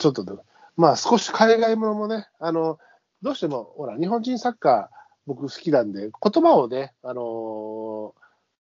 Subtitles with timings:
[0.00, 0.32] ちょっとで、
[0.76, 2.78] まあ少し海外ものもね、あの、
[3.22, 4.96] どうしても、ほら、日本人サッカー、
[5.26, 8.14] 僕好きなんで、言葉をね、あの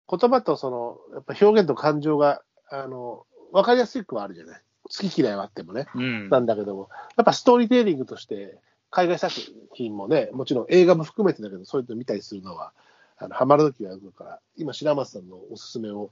[0.09, 4.61] 言葉とその、やっぱ表現と感情が、あの、わかりやすくはあるじゃない。
[4.85, 5.87] 好き嫌いはあってもね。
[5.95, 6.29] うん。
[6.29, 8.59] なんだけども、やっぱストーリーテーリングとして、
[8.91, 9.33] 海外作
[9.73, 12.73] 品もね、もちろん映画も含めてだけど、そういうの見たりするのは、
[13.17, 16.11] あのハマるときはあるから、今、白松さんのおすすめを、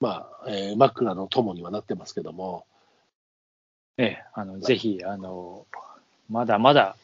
[0.00, 2.66] まあ、えー、枕の友にはなってますけども、
[3.98, 5.66] ええ、あの、ぜひ、あの、
[6.30, 6.96] まだまだ、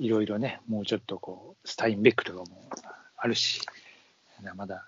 [0.00, 2.46] いろいろね、もうちょっとこう、スタインベックとかも
[3.16, 3.60] あるし、
[4.56, 4.84] まだ、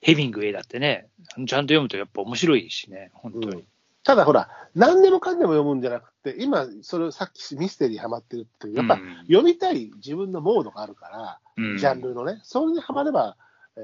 [0.00, 3.64] ヘミングウェイだってね、ちゃんと読むとやっぱ面白いしね、本当に。
[4.02, 9.16] ただほら、何でもかんでも読むんじゃなくて、今、それさっきミステリーハマってるっていう、やっぱうん。
[9.26, 11.78] 読みたい自分のモードがあるから、うん。
[11.78, 13.36] ジャンルのね、それにハマれば、
[13.76, 13.80] え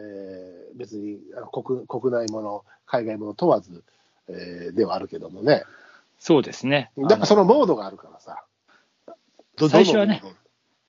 [0.74, 3.82] ー別にあの国国内もの、海外もの問わず、
[4.28, 5.64] えーではあるけどもね、
[6.18, 6.90] そうですね。
[6.96, 8.44] やっぱそのモードがあるからさ、
[9.56, 10.22] ど最初はね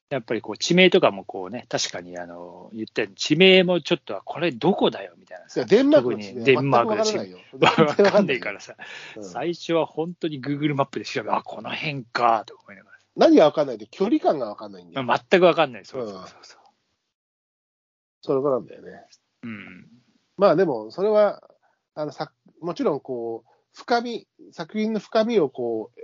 [0.09, 8.75] やっぱりこう地名とかもこうね、確かにあの言ったように地名もちょっと、これどこだよみたいなさデンマークにデンマークの地名全くわかんないからさ、
[9.15, 15.07] うん最初は本当に Google マップで調べあ、この辺かと思いなが何がわかんないって距離感がわかんないんだら、よ。
[15.07, 15.85] まあ全くわかんない。
[15.85, 16.59] そうそうそうそう。
[18.21, 19.05] それからなんだよね。
[19.43, 19.87] うん。
[20.37, 21.41] まあでも、それは、
[21.95, 22.31] あのさ
[22.61, 25.99] もちろんこう、深み、作品の深みをこう、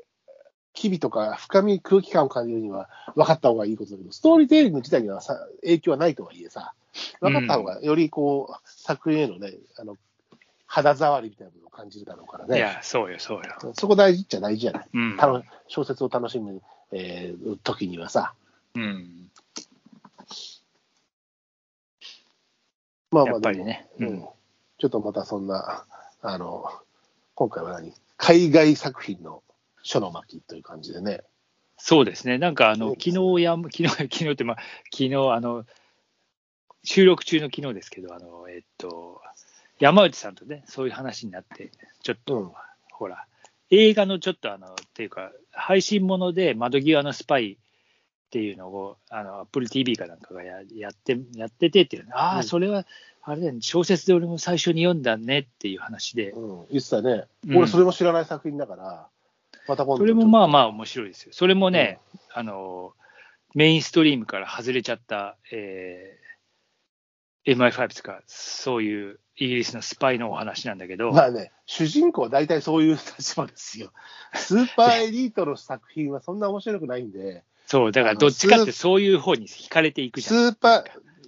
[0.74, 6.74] 機微とか深み、空気感を感じるには分かった方がいいことだけど、ストーリーテイリング自体にはさ影響はないとはいえさ、
[7.20, 9.98] 分かった方がよりこう、作品へのね、あの
[10.68, 12.58] 肌触りみたいなものを感じるだろうからね。
[12.58, 13.74] いや、そうよ、そうよ。
[13.74, 14.90] そこ大事っちゃ大事じゃない。
[14.94, 15.18] うん。
[15.68, 18.36] 小説を楽しむ、えー時にはさ。
[18.76, 19.32] うん。
[23.10, 24.26] まやっぱりねうんうん
[24.80, 25.86] ちょっとまたそんな、
[26.22, 26.66] あの、
[27.36, 27.94] 今回は何？
[28.18, 29.44] 海外作品の
[29.82, 31.22] 書の巻という感じでね。
[31.78, 32.38] そうですね。
[32.38, 34.58] なんかあの、そう昨日や、 昨日、昨日って、まあ、
[34.92, 35.66] 昨日、あの、
[36.84, 39.22] 収録中の昨日ですけど、あの、えっと、
[39.80, 41.72] 山内さんとね、そういう話になって、
[42.02, 42.52] ちょっと、うん。
[42.92, 43.26] ほら、
[43.70, 47.58] 映画のちょっとあの、っていうか、配信もので窓際のスパイっ
[48.30, 52.18] ていうのを、あの、Apple TV かなんかがややって、やっててっていうの。
[52.18, 52.44] ああ、うん。
[52.44, 52.86] それは、
[53.26, 57.26] あれだよね、小説で俺も最初に読んだねっていう話で、うん、言ってたね。
[57.48, 59.08] うん俺、それも知らない作品だから、
[59.68, 61.32] また今度それもまああ、まあ面白いですよ。
[61.34, 62.00] それもね、
[62.34, 62.94] あの、
[63.56, 66.24] メインストリームから外れちゃった、えー
[67.46, 73.92] MI5 とか、そういうイギリスのスパイのお話なんだけど、まあね、主人公は大体そういう立場ですよ。
[74.34, 80.54] スーパーエリートの作品はそんな面白くないんで、そう、だからどっちかってそういう方に惹かれていくじスゃん。
[80.54, 80.84] ーパー、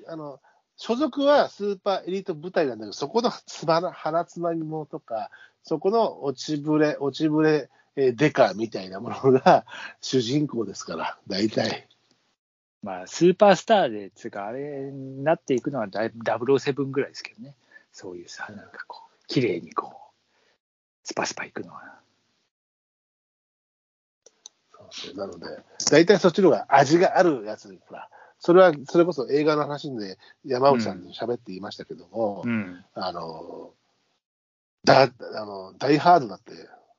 [0.07, 0.39] あの、
[0.77, 5.29] 所属はスーパーエリート部隊なんだけど、そこのつまら鼻つまみもとか、
[5.63, 9.65] そこの落ちぶれ、落ちぶれ、えーデカみたいなものが
[10.01, 11.87] 主人公ですから、大体。
[12.83, 17.55] まあ、スーパースターで、つうか、あれになっていくのはだい007ぐらいですけどね。
[17.91, 21.99] そういうさ、なんかこう、綺麗にこう、スパスパいくのは。
[24.71, 28.09] そうそうなので、大体そっちの方が味があるやつに、ほら、
[28.45, 32.85] それは、それこそ映画の話で山内さんと喋って言いましたけども、うん。
[32.93, 33.71] あの、
[34.83, 36.53] だ、あの、ダイハードだって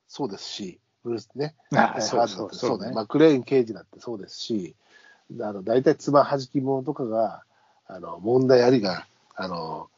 [0.09, 4.75] そうですし、ブルースね、あダイハードだってそうそうそうね、マクレーン刑事だってそうですし、
[5.41, 7.45] あの、大体つまはじき者とかが、
[7.87, 9.89] あの、問題ありが、あの、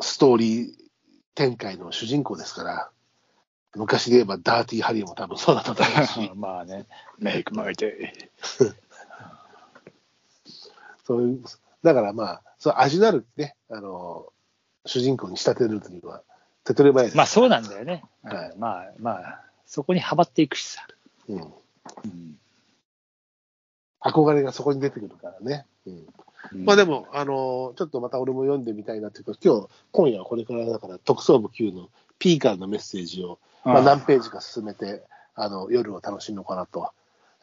[0.00, 0.74] ストーリー
[1.36, 2.90] 展開の主人公ですから、
[3.76, 6.86] 昔で言えばダーティーハリーも多分そうだったと思うし、 まあね、
[7.20, 8.10] make my day。
[11.06, 11.42] そういう、
[11.82, 14.26] だからまあ、そう味のあるね、あの、
[14.84, 16.22] 主人公に仕立てるには、
[16.64, 17.16] 手っ取り早いです。
[17.16, 18.02] まあそうなんだよね。
[18.24, 20.86] はいうんまあまあ、そこにはまっていくしさ。
[21.28, 21.36] うん。
[21.36, 21.40] う
[22.08, 22.38] ん
[24.00, 25.66] 憧れがそこに出てくるからね。
[25.86, 26.06] うん。
[26.64, 31.88] まあでも、あのちょっとまた俺も読んでみたいなっていうか、今日、今夜はこれからだから、特捜部 Q の
[32.20, 35.02] P からのメッセージを、まあ、何ページか進めて、
[35.34, 36.90] あの、夜を楽しむのかなと。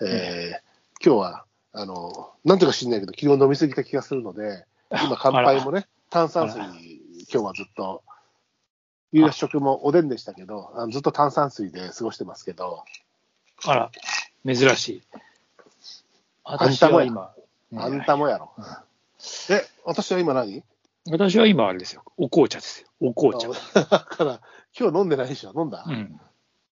[0.02, 0.74] えー
[1.06, 8.04] 今日は、あの、なんとか知んないけど、昨日飲みすぎた気がするので、 今乾杯もね、炭酸水今日はずっと、
[9.12, 12.84] 夕食もおでんでしたけど、あのずっと炭酸水で過ごしてますけど、
[13.66, 13.92] あら、
[14.46, 15.04] 珍しい。
[16.44, 17.34] あんたもや私は
[17.72, 18.52] 今、あんたもやろ。
[19.50, 20.64] え、私は今何？
[21.10, 22.04] 私は今あれですよ。
[22.18, 22.88] お紅茶ですよ。
[23.02, 23.50] お紅茶。
[23.82, 24.42] だから、
[24.78, 25.54] 今日飲んでないでしょ？
[25.56, 26.20] 飲んだ、うん。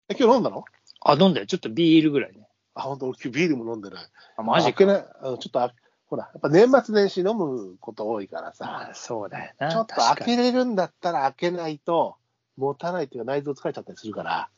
[0.09, 0.65] え、今日飲んだの？
[1.01, 1.47] あ、飲んだよ。
[1.47, 2.48] ちょっとビールぐらいね。
[2.79, 4.05] あ、本当俺今日ビールも飲んでない。
[4.37, 4.85] あ、マジか。
[4.85, 5.73] ちょっとあ、
[6.09, 9.71] ほら、やっぱ年末年始飲むこと多いからさ、あそうだよな。
[9.71, 12.17] ちょっと開けれるんだったら開けないと、
[12.57, 14.49] 持たないっていうか内臓疲れちゃったりするから、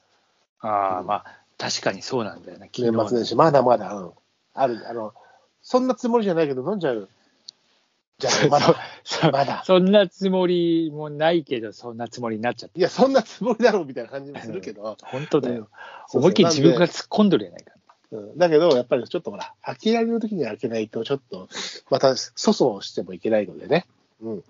[0.60, 1.24] ああ、うんまあ、
[1.58, 4.12] 確かにそうなんだよね、年末年始、まだまだ、うん、
[4.54, 5.14] ある、あの、
[5.62, 7.08] そんなつもりじゃないけど、飲んじゃう。
[8.18, 9.64] じゃあ、まだ、そまだ。
[9.64, 12.78] そんなつもりもないけど、そんなつもりになっちゃって。
[12.78, 15.68] いや、そんなつもりだろうみたいな感じもするけど、 本当だよ。
[16.12, 17.69] 思いっきり自分が突っ込んどるやないか。
[18.12, 21.48] うん、だけど、やっぱりちょっとほら、開けられる時に開けないと、ちょっと、
[21.90, 23.86] また、粗相してもいけないのでね。
[24.20, 24.44] うん。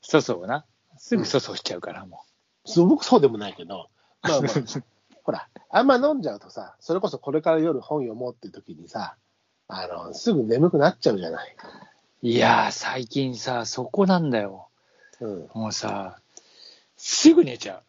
[0.00, 0.64] そうそうな。
[0.96, 2.22] すぐ粗相しちゃうから、も
[2.64, 3.88] すごくそうでもないけど、
[4.22, 4.52] まあまあ、
[5.24, 9.16] ほら、あんま飲んじゃうとさ、それこそこれから夜本読もうって時にさ、
[9.68, 11.56] あの、すぐ眠くなっちゃうじゃない。
[12.22, 12.26] う。
[12.26, 14.68] いやー、最近さ、そこなんだよ。
[15.20, 15.50] うん。
[15.52, 16.20] もうさ、
[16.96, 17.82] すぐ寝ちゃ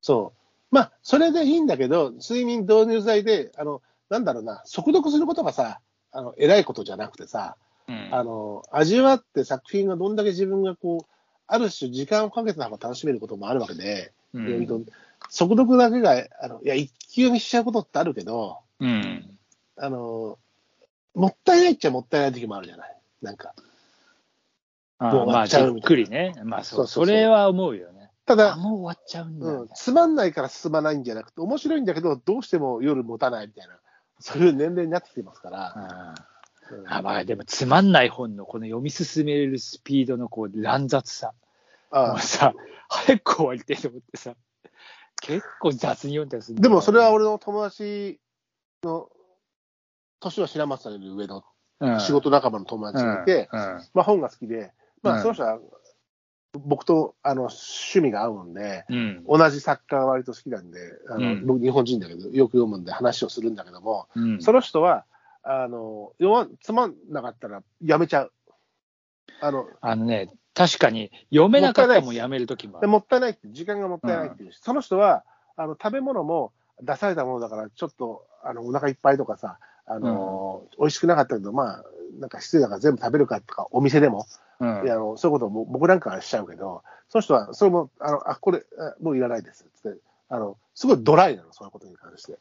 [0.00, 0.41] そう。
[0.72, 5.80] まあ、それでいいんだけど、睡眠導入剤で、あの、なんだろうな、速読することがさ、
[6.10, 7.92] あの、偉いことじゃなくてさ、う。
[7.92, 8.08] うん。
[8.10, 11.14] あの、味わって作品がどんだけ自分がこう、
[11.46, 14.86] ある種時間をかけた方が楽しめることもあるわけで、うん
[15.28, 19.38] 速読だけが、あの、いや、一気読みしちゃうことってあるけど、うん。
[19.76, 20.38] あの、
[21.14, 22.96] もったいないっちゃもったいない時もあるじゃない。
[23.22, 23.54] なんか。
[24.98, 26.34] あまあ、じっくりね。
[26.44, 28.01] まあ、そそれは思うよね。
[28.24, 33.78] あ、ただ、もう終わっちゃうんだ、うん、つまんないから進まないんじゃなくて、面白いんだけど、どうしても夜持たないみたいな、
[34.20, 35.72] そういう年齢になってきてますから。
[35.76, 36.14] あ
[36.70, 36.92] うん。
[36.92, 41.32] あまあ、でも、つまんない本のこの読み進めるスピードのこう乱雑さ。
[41.90, 42.54] あもうさ、
[42.88, 44.34] 早く終わりたいと思ってさ、
[45.20, 48.18] 結構雑に読んだりするでもそれは俺の友達
[48.82, 49.08] の、
[50.20, 51.44] 年は白松さんより上の。
[51.80, 52.00] うん。
[52.00, 53.58] 仕事仲間の友達がいて、うん。
[53.92, 54.72] まあ本が好きで、
[55.02, 55.16] まうん。
[55.18, 55.58] あその人は
[56.58, 59.24] 僕とあの趣味が合うんで、うん。
[59.26, 60.78] 同じ作家が割と好きなんで、
[61.08, 61.46] あのうん。
[61.46, 64.42] 僕日本人だけど、よく読むんで話をするんだけども、うん。
[64.42, 65.04] その人は、
[65.42, 68.32] あの、読まつまんなかったらやめちゃう。
[69.40, 74.52] あの、あのね、確かに読めなかったらもうやめるときももったいないって、時間がもったいないっていう。
[74.52, 75.24] し、その人は
[75.56, 76.52] あの食べ物も
[76.82, 81.84] 出されたものだから、ちょっとあのお腹いっぱいとかさ、あの美味しくなかったけど、まあ、
[82.18, 84.26] なんか失礼だから全部食べるかとか、お店でも、
[84.62, 89.98] うんいやあのそういうことをも僕なんかはしちゃうけど、その人は、それも、あのあこれ、あもういらないですって
[90.28, 92.38] あの、すごいドライなの、そういうことに関して。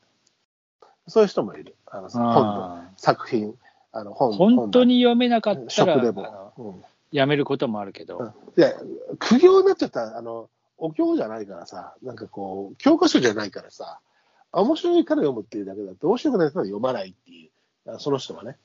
[1.07, 1.75] そういう人もいる。
[1.87, 3.55] あの本のあ作品、
[3.91, 6.53] あの本ー本当に読めなかったら食でも。
[6.57, 8.73] うんやめることもあるけど、うんで、
[9.19, 13.99] 苦行になっちゃったら、あの、お経じゃないからさ、なんかこう、教科書じゃないからさ、
[14.53, 17.49] 面白いから読むっていうだけだと、面白くないから読まないってい
[17.85, 18.57] う、あその人はね。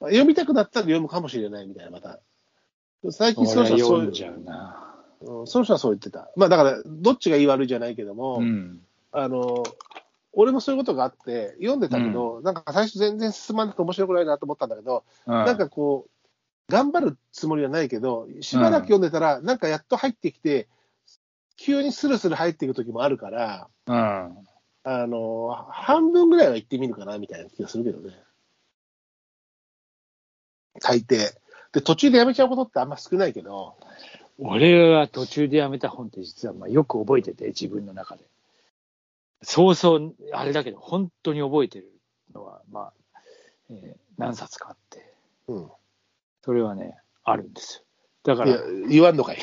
[0.00, 2.18] まあ読みたくなったら読むかもしれないみたいな、また。
[3.10, 4.78] 最近その人はそういううな。
[5.20, 6.30] うん、その人はそう言ってた。
[6.36, 8.80] まあだから、どっちがいい悪いじゃないけども、うん。
[9.10, 9.64] あの、
[10.32, 20.68] 俺もそういうことがあって、読んでたけど、なんか最初全然進まなくて面白くないなと思ったんだけど、ななんかこう、頑張るつもりはないけど、しばらく読んでたら、なんかやっと入ってきて、
[21.56, 23.94] 急にスルスル入っていく時もあるから、うん。
[24.84, 28.16] あの、半分ぐらいは行ってみるかな、みたいな気がするけどね。
[30.80, 31.41] 大抵。
[31.72, 33.76] で、途中でやめちゃうことってあんま少ないけど、
[34.38, 38.24] 俺は途中でやめた本って実はまあよく覚えてて、自分の中で。
[39.42, 41.90] そうそう、あれだけど、本当に覚えてる
[42.34, 42.92] のは、まあ、
[43.70, 45.14] えー何冊かあって、
[45.48, 45.70] うん。
[46.44, 48.34] それはね、あるんですよ。
[48.34, 49.38] だかいやら、、言わんのかい。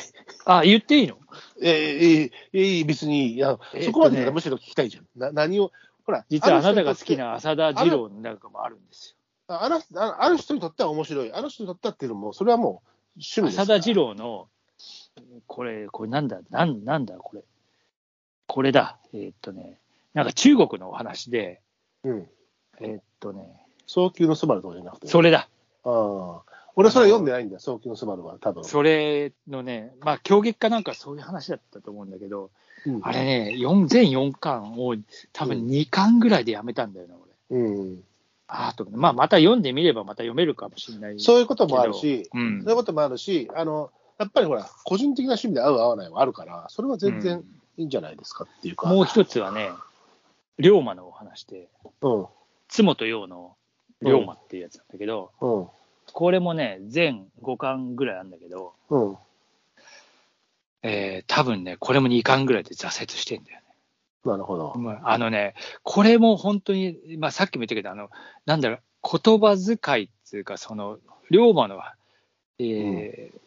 [0.46, 1.18] あ、言っていいの？
[1.60, 5.06] えいい、いい、別にいや、えーそこまでむしろ聞きたいじゃん。
[5.16, 5.72] な何を、
[6.06, 9.16] ほら、実はあなたが好きなな浅田二郎なんかもあるんです
[9.50, 11.32] あのあある人にとっては面白い。
[11.32, 12.82] ある人にとってはっていうのも、それはも
[13.16, 13.46] う趣よ。
[13.46, 13.60] 味です。
[13.60, 14.48] 浅田二郎の、
[15.46, 17.42] これ、これなんだ、なんなんだ、これ。
[18.46, 18.98] これだ。
[19.12, 19.78] えーっとね、
[20.14, 21.60] なんか中国のお話で、
[22.04, 22.28] うん。
[22.80, 25.08] えーっとね、早急のスバルとかじゃなくて。
[25.08, 25.48] それだ。
[25.84, 26.50] ああ。
[26.76, 28.64] 俺それ読んでないんだよ、早急のスバルは、多分。
[28.64, 32.50] それのね、まあ、狂劇かなんかそういう話だったと思うんだけど、
[32.86, 34.94] うんあれね、四全4巻を
[35.34, 37.14] 多分2巻ぐらいでやめたんだよな、
[37.50, 37.60] 俺。
[37.60, 38.04] うん。
[38.52, 41.20] ああと、まあ、また読んでみればまた読めるかもしれない。
[41.20, 47.44] そういうこともあるし、うんそういうこともあるし、あの、やっぱりほら、個人的な趣味で合う合わないはあるから、それは全然
[47.76, 48.88] いいんじゃないですかっていうか。
[48.88, 49.70] もう一つはね、
[50.58, 51.68] 龍馬のお話で、
[52.02, 52.26] うん。
[52.68, 53.56] 津本陽の
[54.02, 55.68] 龍馬っていうやつなんだけど、うん。
[56.12, 59.16] これもね、全5巻ぐらいあるんだけど、うん。
[60.82, 63.64] えー、多分ね、これも2巻ぐらいで挫折してんだよね。
[64.24, 64.74] なるほど。
[64.76, 68.10] まああのね、これも本当に、まあ、さっきも言ったけど、あの、
[68.46, 70.98] なんだろう、言葉遣いっていうか、その、
[71.30, 71.80] 龍馬の、
[72.58, 73.40] えー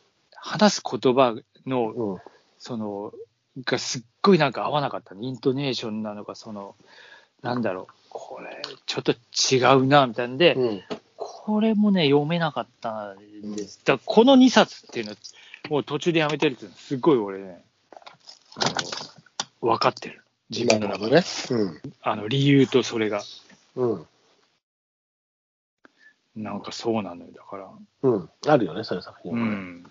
[0.46, 2.22] 話す言葉の、うん。
[2.60, 3.14] その、
[3.64, 5.26] がすっごいなんか合わなかったね。
[5.26, 6.76] イントネーションなのか、その、
[7.42, 10.82] なんだろう、これ、ちょっと違うな、みたいなんで、うん。
[11.16, 13.80] これもね、読めなかったんです。
[13.86, 15.18] だこの2冊っていうのは、
[15.70, 17.64] もう途中でやめてるっていうのは、すごい俺ね、
[18.56, 18.70] あ
[19.62, 20.23] の分かってる。
[20.54, 21.82] 自分の中で、なるほどね。
[22.02, 23.22] あの理由とそれが、
[23.76, 23.92] うん。
[23.94, 24.08] うん。
[26.44, 27.70] なんかそうなのよ、だから。
[28.04, 28.30] うん。
[28.48, 29.56] あるよね、そういう作品うはね。
[29.56, 29.86] ん。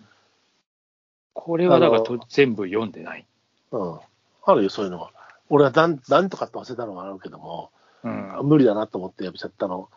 [1.35, 3.26] これはだから全部読んでない。
[3.71, 3.99] うん。
[4.45, 5.12] あるよ、そういうのは。
[5.49, 7.71] 俺はなんなんとかって忘れたのがあるけども、
[8.02, 8.40] うん。
[8.45, 9.88] 無理だなと思ってやめちゃったの。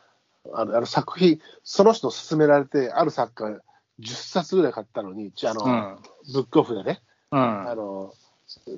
[0.54, 3.62] あのあの作品、その人勧められて、ある作家
[4.00, 5.98] 10冊ぐらい買ったのに、ちあの、うん。
[6.34, 7.70] ブックオフでね、うん。
[7.70, 8.14] あの、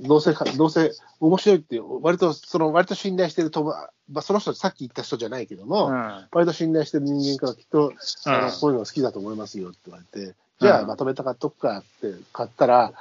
[0.02, 7.94] どうせか、どうせ面白いって、割と、その、割と信頼してる友達、まあ、その人、さっき言った人じゃないけども、うん割と信頼してる人間からきっと、
[8.26, 12.94] あのうんこういうの好きだと思いますよって言われて、じゃあうんまとめた買っとくかって買ったら、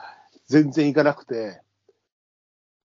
[0.48, 1.60] 全然行かなくて、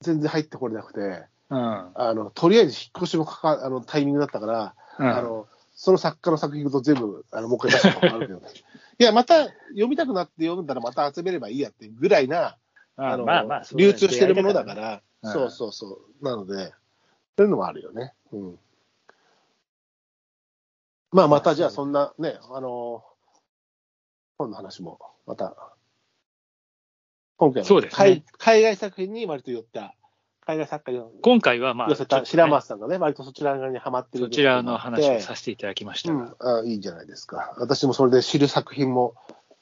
[0.02, 1.92] 全然入ってこれなくて、うん。
[1.96, 8.48] あの、とりあえず引っ越しもかかあのタイミングだったから、うんあの、その作家の作品と全部、あの、もう一回出したこともあるけどね。
[9.00, 12.58] いや、また読みたくなって読んだらまた集めればいいやってぐらいな、
[13.04, 16.26] あの、まあまあ、流通してるものだから、うんそうそうそう。
[16.26, 16.74] なので、
[17.38, 18.14] そういうのもあるよね。
[18.32, 18.60] うん。
[21.12, 23.04] まあ、またじゃあそんなね、あの、
[24.40, 25.56] 本の話も、また、
[27.38, 27.98] 今回はそうですね。
[27.98, 29.94] 海海外作品に割と寄った、
[30.46, 37.54] 海外作家に今回はまあ、寄せた白松さんがね、割とそちら側にはまってるそちらの話をさせせていただきましたうが、ん、あいいんじゃないですか。
[37.58, 39.14] 私もそれで知る作品も、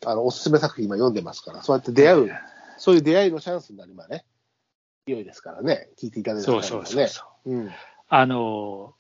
[0.06, 2.32] あのおすすめ作品今読んでますから、そうやって出会う、
[2.80, 4.26] そういう出会いのチャンスになりまね、
[5.06, 6.64] 良いですからね、聞いていただいたそう。
[6.64, 7.52] そうそうそう。
[7.52, 7.72] うん。
[8.08, 8.96] あの、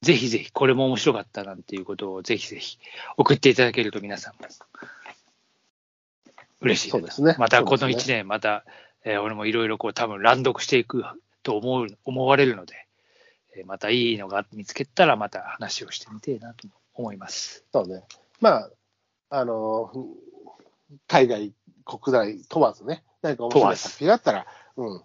[0.00, 2.78] ぜひぜひ、これも面白かったなんていうことをぜひぜひ
[3.16, 4.48] 送っていただけると皆さんも
[6.60, 7.36] 嬉しいなそうですね。
[7.38, 8.64] またこの1そうですね年、また、
[9.04, 11.04] えー俺もいろいろこう多分乱読していく
[11.42, 12.86] と思う思われるので、
[13.56, 17.64] えーまたいいのが見つけたらまた話をしてみてえなと思います。
[17.72, 18.04] そうね。
[18.40, 18.70] まあ、
[19.30, 19.92] あの、
[21.06, 21.52] 海外、
[21.84, 24.46] 国内問わずね、何か面白い作品があったら、
[24.76, 25.04] うん、こういうのは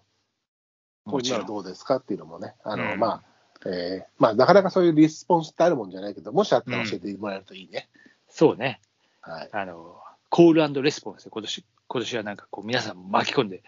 [1.04, 1.46] もちろん。
[1.46, 3.22] どうですかっていうのもね、あの、うんまあ、
[3.66, 7.88] えーまあ、なかなかそういうリスポンスってあるもんじゃないけど、もしあったら教えてもらえるといいね。
[8.28, 8.80] そうね。
[9.20, 9.48] はい。
[9.52, 13.62] あの、コールレスポンスで今年、今年はなんかこう皆さん巻き込んで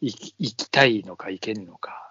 [0.00, 2.08] いき行きたいのか行けんのか。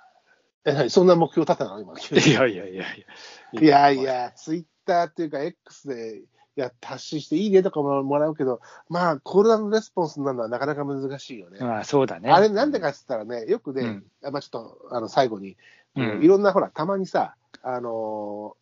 [0.66, 0.90] え、何？
[0.90, 1.80] そんな目標立てたの？
[1.80, 1.94] 今。
[1.94, 3.06] いやいやいやい
[3.54, 3.62] や。
[3.62, 6.22] いやいや、ツイッターっていうか、X で
[6.56, 11.60] やって発信していいねとかももらうけど、まあ、コールレスポンスになるのはなかなか難しいよね。
[11.60, 12.30] まあそうだね。
[12.30, 14.50] あれ、なんでかって言ったらね、よくね、うんあまあ、ちょっ
[14.90, 15.58] とあの最後に、
[15.96, 18.56] うんいろんな、ほら、たまにさ、あの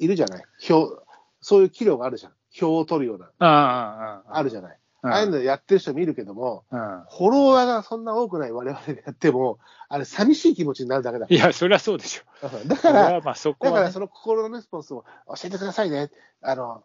[0.00, 0.42] ーいるじゃない？
[0.70, 1.02] 表、
[1.40, 2.32] そういう器量があるじゃん。
[2.60, 4.78] 表を取るような、あああああるじゃない？
[5.02, 9.58] うんああいうのやってる人見るけども、うんフォロワーがそんな多くない我々でやっても、
[9.88, 12.48] あれ、寂しい気持ちになるだけだいや、そりゃそうでしょ。
[12.66, 16.10] だから、まあそこは、ねだからその心のレスポンスを教えてくださいね。
[16.42, 16.82] あの、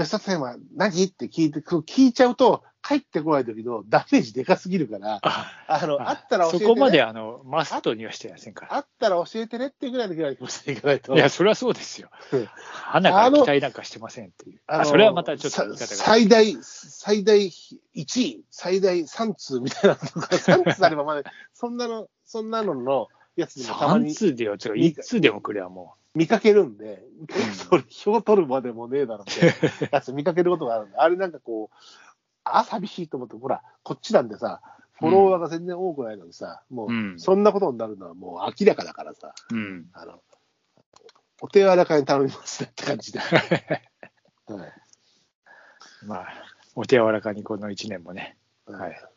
[0.00, 1.04] ベスト10は何？
[1.04, 6.64] って聞いて、聞いちゃうと、帰ってこない時のダメージでかすぎるから、ああの、あったら教えて、ね。
[6.64, 8.76] そこまであのマストにはしてませんから。
[8.76, 11.14] あったら教えてねっていうぐらいの気持ちでいかないと。
[11.14, 12.48] いや、それはそうですようん。
[12.72, 14.60] 花から期待なんかしてませんっていう。
[14.66, 15.76] あのそれはまたちょっと。
[15.76, 27.02] 最大、最大1位、最大3通みたいなのとか、 3通あればまだ、そんなの、そんなののやつでもたま3に通でよ、ちょ1通でもくれはも見かけるんで、
[27.54, 29.54] それ、票取るまでもねえだろって、
[29.92, 31.76] やつ見かけることがあるんで、あれなんかこう、
[32.44, 34.60] あ、寂しいと思って、ほら、こっちなんでさ、
[34.98, 37.18] フォロワーが全然多くないのにさ、もう、うん。
[37.18, 39.54] そんなことになるのはもう明らかだからさ、う。
[39.54, 39.86] うん。
[39.92, 40.20] あの、
[41.40, 43.20] お手柔らかに頼みますねって感じで。
[44.48, 44.72] はい。
[46.04, 46.28] まあ、
[46.74, 48.36] お手柔らかにこの1年もね、
[48.66, 49.10] はい。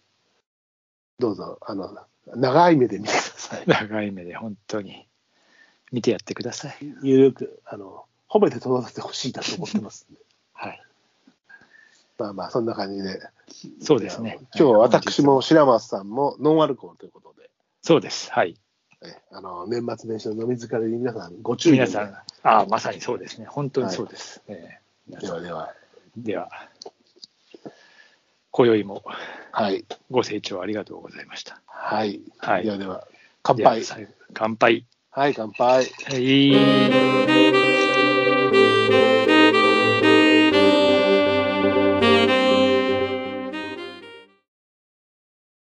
[1.19, 1.97] どうぞ、あの、
[2.27, 3.63] 長い目で見てください。
[3.67, 5.07] 長い目で本当に
[5.93, 6.75] 見てやってください。
[7.03, 10.07] ゆるく、あの、褒めて届けてほしいなと思ってます。
[10.51, 10.81] はい。
[12.17, 13.21] まあまあ、そんな感じで。
[13.79, 14.39] そうですね。
[14.55, 17.51] 今日は私も白松さんもノンアルコールということで、
[17.83, 18.31] そうです。
[18.31, 18.59] はい。
[19.05, 23.45] えあの年末年始の飲み疲れに皆さんご注意皆さん、ああ、まさにそうですね。
[23.45, 24.41] 本当にそうです。
[24.47, 24.83] えー
[25.19, 25.73] ではでは、
[26.15, 26.49] では、
[28.51, 29.03] 今宵も
[29.51, 31.61] はい、ご清聴ありがとうございました。
[31.67, 33.07] はい、はいではでは、
[33.43, 33.83] 乾杯。
[34.33, 34.85] 乾杯。
[35.15, 35.85] はい、乾杯。
[36.05, 36.17] は
[37.59, 37.62] い。